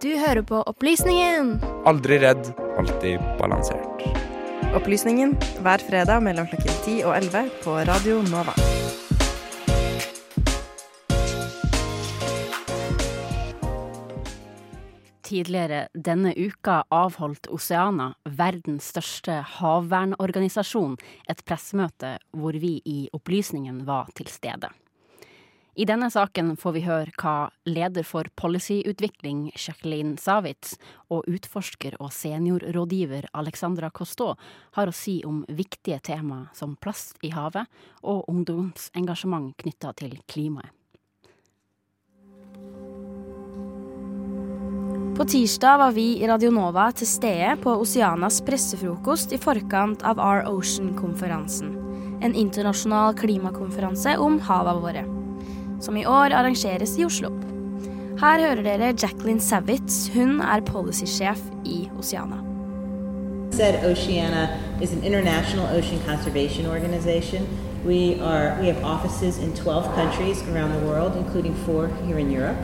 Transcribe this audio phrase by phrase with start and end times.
[0.00, 1.58] Du hører på Opplysningen.
[1.84, 2.46] Aldri redd,
[2.80, 4.00] alltid balansert.
[4.72, 8.54] Opplysningen hver fredag mellom klokken 10 og 11 på Radio Nova.
[15.28, 20.96] Tidligere denne uka avholdt Oceana, verdens største havvernorganisasjon,
[21.28, 24.72] et pressemøte hvor vi i Opplysningen var til stede.
[25.74, 30.74] I denne saken får vi høre hva leder for policyutvikling Jacqueline Savitz
[31.12, 34.34] og utforsker og seniorrådgiver Alexandra Cousteau
[34.74, 37.70] har å si om viktige tema som plast i havet
[38.02, 40.74] og ungdomsengasjement knytta til klimaet.
[45.20, 50.48] På tirsdag var vi i Radionova til stede på Oceanas pressefrokost i forkant av Our
[50.48, 51.76] Ocean-konferansen.
[52.24, 55.19] En internasjonal klimakonferanse om havene våre.
[55.80, 57.30] Som i år arrangeres i Oslo.
[58.20, 60.10] Her hører dere Jacqueline Savitz.
[60.14, 62.50] Hun er policysjef i Oceana.
[63.52, 67.46] said Oceana is an international ocean conservation organization.
[67.84, 72.30] We are we have offices in 12 countries around the world, including four here in
[72.30, 72.56] Europe.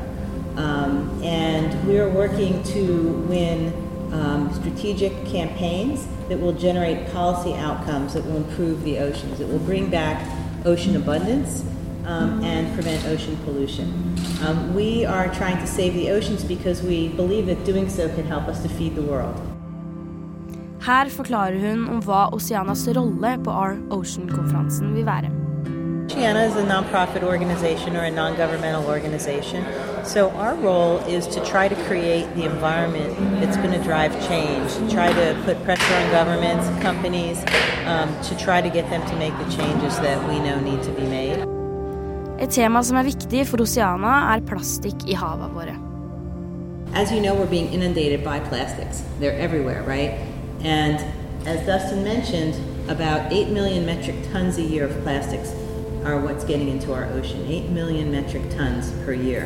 [0.57, 2.83] Um, and we are working to
[3.29, 3.73] win
[4.13, 9.41] um, strategic campaigns that will generate policy outcomes that will improve the oceans.
[9.41, 10.17] It will bring back
[10.65, 11.63] ocean abundance
[12.07, 13.89] um, and prevent ocean pollution.
[14.47, 18.27] Um, we are trying to save the oceans because we believe that doing so can
[18.27, 19.41] help us to feed the world.
[20.81, 25.31] Her forklarer hun om hva Oceanas rolle på Our Ocean-konferansen vil være.
[26.07, 29.65] Oceana is a nonprofit organization or a non-governmental organization.
[30.05, 34.71] So our role is to try to create the environment that's going to drive change,
[34.93, 37.39] try to put pressure on governments, companies,
[37.87, 40.93] um, to try to get them to make the changes that we know need to
[40.93, 41.56] be made.
[42.39, 45.77] Et tema som er viktig for Oceana, er plastikk i havene våre.
[46.93, 49.03] As you know, we're being inundated by plastics.
[49.21, 50.21] They're everywhere, right?
[50.63, 51.01] And
[51.47, 52.55] as Dustin mentioned,
[52.91, 55.53] about 8 million metric tons a year of plastics
[56.05, 57.45] are what's getting into our ocean.
[57.49, 59.45] 8 million metric tons per year.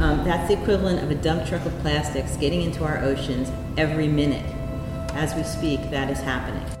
[0.00, 4.08] Um, that's the equivalent of a dump truck of plastics getting into our oceans every
[4.08, 4.44] minute.
[5.14, 6.73] As we speak, that is happening.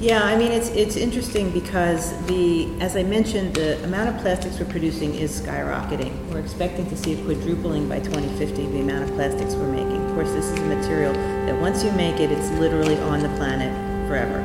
[0.00, 4.58] Yeah, I mean it's it's interesting because the as I mentioned, the amount of plastics
[4.58, 6.12] we're producing is skyrocketing.
[6.30, 10.04] We're expecting to see a quadrupling by 2050 the amount of plastics we're making.
[10.04, 13.28] Of course, this is a material that once you make it, it's literally on the
[13.36, 13.72] planet
[14.08, 14.40] forever.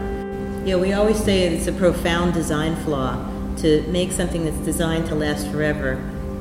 [0.65, 3.15] Yeah, we always say it's a profound design flaw
[3.57, 5.95] to make something that's designed to last forever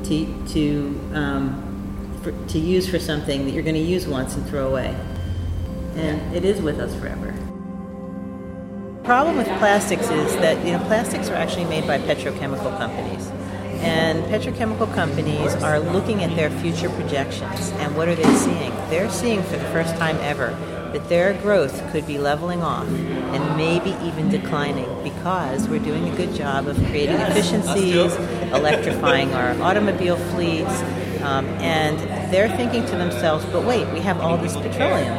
[0.05, 4.47] to to um, for, to use for something that you're going to use once and
[4.47, 4.95] throw away,
[5.97, 7.35] and it is with us forever
[9.09, 13.27] problem with plastics is that you know plastics are actually made by petrochemical companies.
[13.81, 17.71] And petrochemical companies are looking at their future projections.
[17.79, 18.71] And what are they seeing?
[18.91, 20.51] They're seeing for the first time ever
[20.93, 26.15] that their growth could be leveling off and maybe even declining because we're doing a
[26.15, 28.15] good job of creating efficiencies
[28.53, 30.83] electrifying our automobile fleets
[31.23, 31.99] um, and
[32.31, 35.15] they're thinking to themselves but wait we have all this petroleum.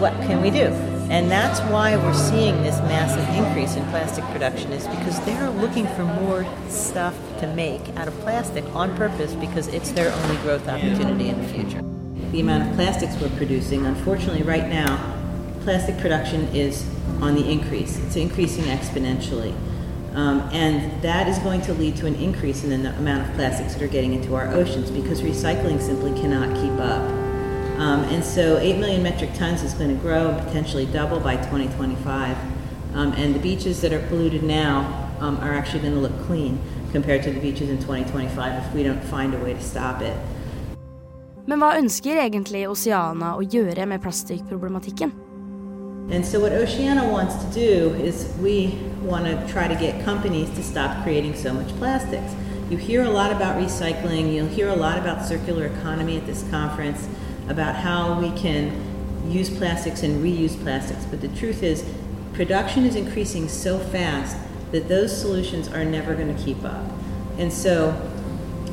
[0.00, 4.72] What can we do and that's why we're seeing this massive increase in plastic production
[4.72, 9.68] is because they're looking for more stuff to make out of plastic on purpose because
[9.68, 11.82] it's their only growth opportunity in the future.
[12.30, 15.12] The amount of plastics we're producing, unfortunately right now,
[15.62, 16.88] plastic production is
[17.20, 17.98] on the increase.
[17.98, 19.54] It's increasing exponentially.
[20.14, 23.74] Um, and that is going to lead to an increase in the amount of plastics
[23.74, 27.21] that are getting into our oceans because recycling simply cannot keep up.
[27.82, 31.34] Um, and so 8 million metric tons is going to grow and potentially double by
[31.34, 32.36] 2025.
[32.94, 36.60] Um, and the beaches that are polluted now um, are actually going to look clean
[36.92, 40.16] compared to the beaches in 2025 if we don't find a way to stop it.
[41.44, 45.10] Men hva ønsker egentlig Oceana å gjøre med plastikkproblematikken?
[46.14, 50.50] And so, what Oceana wants to do is we want to try to get companies
[50.54, 52.30] to stop creating so much plastics.
[52.70, 56.46] You hear a lot about recycling, you'll hear a lot about circular economy at this
[56.48, 57.08] conference,
[57.48, 58.70] about how we can
[59.28, 61.04] use plastics and reuse plastics.
[61.04, 61.84] But the truth is,
[62.32, 64.36] production is increasing so fast
[64.72, 66.84] that those solutions are never going to keep up.
[67.38, 67.92] And so,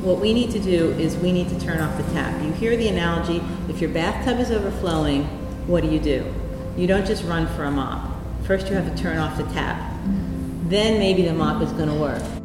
[0.02, 2.42] what we need to do is we need to turn off the tap.
[2.42, 5.26] You hear the analogy if your bathtub is overflowing,
[5.68, 6.34] what do you do?
[6.78, 8.16] You don't just run for a mop.
[8.46, 9.94] First, you have to turn off the tap.
[10.64, 12.39] Then maybe the mop is going to work.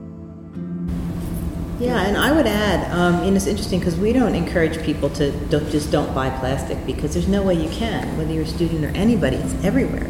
[1.81, 5.33] Yeah, and I would add, um, and it's interesting because we don't encourage people to
[5.49, 8.85] don't, just don't buy plastic because there's no way you can, whether you're a student
[8.85, 10.09] or anybody, it's everywhere.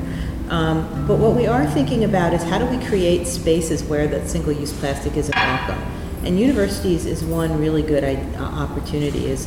[0.50, 4.28] Um, but what we are thinking about is how do we create spaces where that
[4.28, 5.78] single-use plastic isn't welcome?
[6.24, 9.26] And universities is one really good I- uh, opportunity.
[9.26, 9.46] Is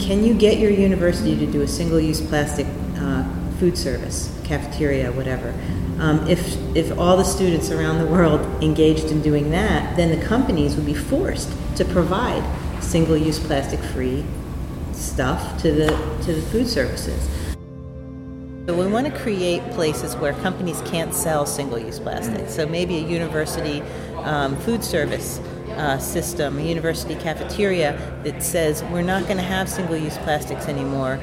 [0.00, 2.66] can you get your university to do a single use plastic
[3.58, 5.52] food service, cafeteria, whatever?
[5.98, 10.24] Um, if, if all the students around the world engaged in doing that, then the
[10.26, 12.42] companies would be forced to provide
[12.82, 14.24] single use plastic free
[14.92, 15.88] stuff to the,
[16.22, 17.28] to the food services.
[18.66, 22.48] So we want to create places where companies can't sell single-use plastic.
[22.48, 23.80] So maybe a university
[24.24, 25.40] um, food service
[25.78, 31.14] uh, system, a university cafeteria that says we're not going to have single-use plastics anymore,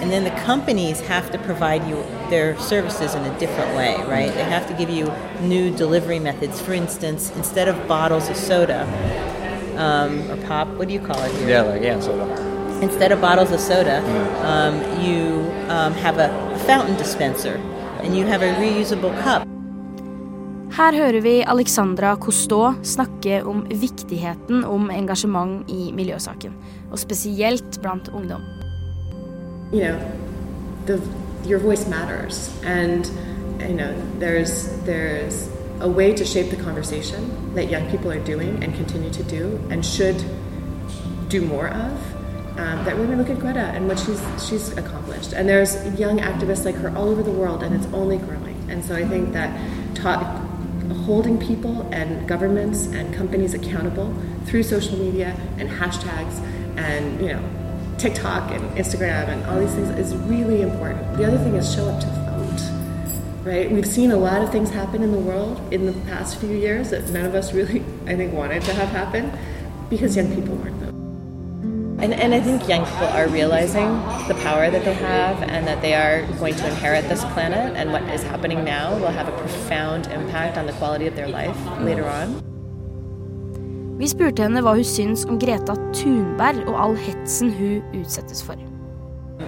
[0.00, 1.96] and then the companies have to provide you
[2.30, 4.32] their services in a different way, right?
[4.32, 6.60] They have to give you new delivery methods.
[6.60, 8.84] For instance, instead of bottles of soda
[9.76, 11.48] um, or pop, what do you call it here?
[11.48, 12.80] Yeah, like yeah, soda.
[12.82, 14.02] instead of bottles of soda,
[14.46, 17.56] um, you um, have a fountain dispenser
[18.00, 19.46] and you have a reusable cup.
[20.76, 22.16] Her hører vi Alexandra
[22.82, 26.52] snakke om viktigheten om engasjement i miljøsaken,
[26.92, 28.42] og spesielt blant ungdom.
[29.72, 29.98] you know,
[30.86, 31.00] the
[31.48, 33.10] your voice matters, and
[33.60, 35.48] you know, there's there's
[35.80, 39.58] a way to shape the conversation that young people are doing and continue to do
[39.70, 40.22] and should
[41.30, 41.92] do more of.
[42.58, 46.18] Um, that when we look at Greta and what she's she's accomplished, and there's young
[46.20, 48.56] activists like her all over the world, and it's only growing.
[48.70, 49.50] And so I think that
[49.94, 50.42] ta-
[50.94, 54.14] holding people and governments and companies accountable
[54.46, 56.40] through social media and hashtags
[56.76, 57.42] and you know
[57.98, 61.16] TikTok and Instagram and all these things is really important.
[61.16, 63.46] The other thing is show up to vote.
[63.46, 63.70] Right?
[63.70, 66.90] We've seen a lot of things happen in the world in the past few years
[66.90, 69.32] that none of us really, I think, wanted to have happen
[69.88, 70.95] because young people weren't voting.
[71.98, 73.88] And, and I think young people are realizing
[74.28, 77.90] the power that they have and that they are going to inherit this planet, and
[77.90, 81.56] what is happening now will have a profound impact on the quality of their life
[81.80, 82.42] later on.
[83.96, 88.60] Vi spurte henne hva hun syns om Greta Thunberg og all hetsen hun utsettes for.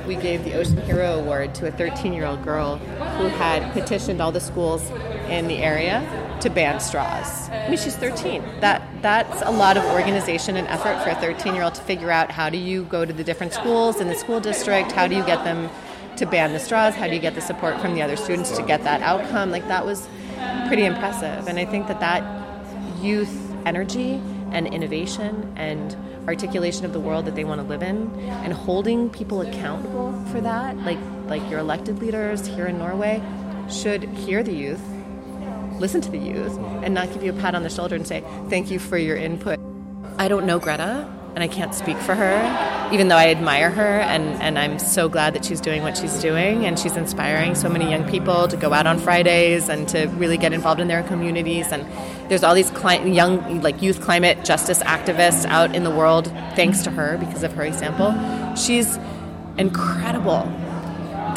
[0.07, 2.77] We gave the Ocean Hero Award to a 13 year old girl
[3.19, 4.89] who had petitioned all the schools
[5.29, 6.01] in the area
[6.43, 7.49] to ban straws.
[7.51, 8.43] I mean, she's 13.
[8.61, 12.11] That That's a lot of organization and effort for a 13 year old to figure
[12.11, 15.15] out how do you go to the different schools in the school district, how do
[15.15, 15.71] you get them
[16.17, 18.63] to ban the straws, how do you get the support from the other students to
[18.63, 19.51] get that outcome.
[19.51, 20.09] Like, that was
[20.67, 21.47] pretty impressive.
[21.47, 22.23] And I think that that
[23.01, 24.21] youth energy
[24.51, 25.97] and innovation and
[26.27, 30.41] articulation of the world that they want to live in and holding people accountable for
[30.41, 33.23] that like like your elected leaders here in Norway
[33.71, 34.83] should hear the youth
[35.79, 38.23] listen to the youth and not give you a pat on the shoulder and say
[38.49, 39.59] thank you for your input.
[40.19, 44.01] I don't know Greta and I can't speak for her even though I admire her
[44.01, 47.69] and, and I'm so glad that she's doing what she's doing and she's inspiring so
[47.69, 51.03] many young people to go out on Fridays and to really get involved in their
[51.03, 51.87] communities and
[52.31, 56.27] there's all these cli- young like youth climate justice activists out in the world
[56.57, 58.15] thanks to her because of her example.
[58.57, 58.99] She's
[59.59, 60.51] incredible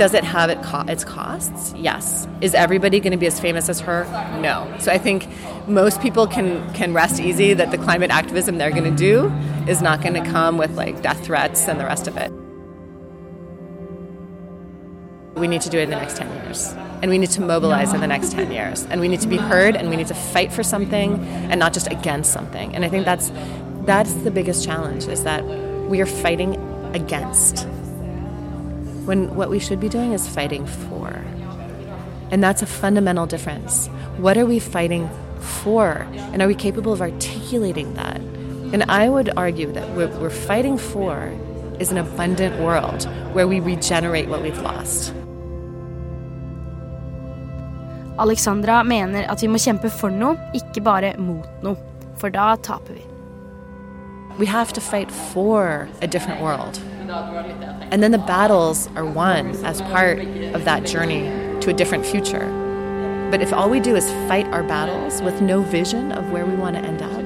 [0.01, 3.69] does it have it co- its costs yes is everybody going to be as famous
[3.69, 4.03] as her
[4.41, 5.27] no so i think
[5.67, 9.31] most people can can rest easy that the climate activism they're going to do
[9.67, 12.31] is not going to come with like death threats and the rest of it
[15.35, 16.67] we need to do it in the next 10 years.
[17.01, 18.85] And we need to mobilize in the next 10 years.
[18.85, 21.17] And we need to be heard and we need to fight for something
[21.49, 22.75] and not just against something.
[22.75, 23.31] And I think that's
[23.85, 25.43] that's the biggest challenge is that
[25.89, 26.57] we are fighting
[26.93, 27.65] against
[29.05, 31.23] when what we should be doing is fighting for.
[32.31, 33.87] And that's a fundamental difference.
[34.17, 36.07] What are we fighting for?
[36.33, 38.17] And are we capable of articulating that?
[38.73, 41.33] And I would argue that what we're fighting for
[41.79, 43.03] is an abundant world
[43.33, 45.13] where we regenerate what we've lost.
[48.19, 51.75] Alexandra mener at vi må kjempe for noe, ikke bare mot noe.
[52.17, 53.01] For da taper vi.
[54.37, 56.79] We have to fight for a different world.
[57.91, 60.19] And then the battles are won as part
[60.55, 61.23] of that journey
[61.61, 62.47] to a different future.
[63.29, 66.55] But if all we do is fight our battles with no vision of where we
[66.55, 67.23] want to end up,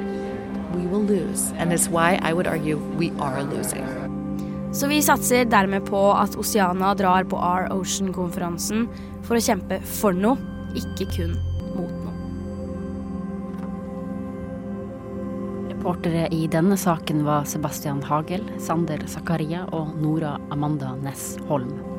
[0.76, 1.52] we will lose.
[1.58, 3.86] And it's why I would argue we are losing.
[4.74, 8.90] Så vi satser dermed på at Oceana drar på Our Ocean-konferansen
[9.24, 10.36] for å kjempe for noe,
[10.76, 11.38] ikke kun
[15.86, 21.95] Reportere i denne saken var Sebastian Hagel, Sander Zakaria og Nora Amanda Næss Holm.